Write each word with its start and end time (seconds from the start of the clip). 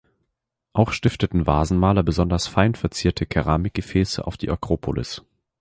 Auch 0.73 0.93
stifteten 0.93 1.45
Vasenmaler 1.45 2.01
besonders 2.01 2.47
fein 2.47 2.73
verzierte 2.73 3.27
Keramikgefäße 3.27 4.25
auf 4.25 4.35
die 4.35 4.49
Akropolis. 4.49 5.21